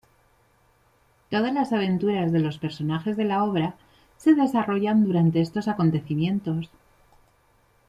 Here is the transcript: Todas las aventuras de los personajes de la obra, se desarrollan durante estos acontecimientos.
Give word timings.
Todas 1.29 1.53
las 1.53 1.71
aventuras 1.73 2.31
de 2.31 2.39
los 2.39 2.57
personajes 2.57 3.17
de 3.17 3.23
la 3.25 3.43
obra, 3.43 3.75
se 4.17 4.33
desarrollan 4.33 5.03
durante 5.05 5.41
estos 5.41 5.67
acontecimientos. 5.67 6.71